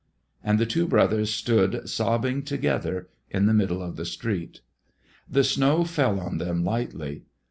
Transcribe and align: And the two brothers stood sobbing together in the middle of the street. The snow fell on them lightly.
And 0.43 0.57
the 0.57 0.65
two 0.65 0.87
brothers 0.87 1.31
stood 1.31 1.87
sobbing 1.87 2.41
together 2.41 3.09
in 3.29 3.45
the 3.45 3.53
middle 3.53 3.83
of 3.83 3.97
the 3.97 4.05
street. 4.05 4.61
The 5.29 5.43
snow 5.43 5.83
fell 5.83 6.19
on 6.19 6.39
them 6.39 6.63
lightly. 6.63 7.25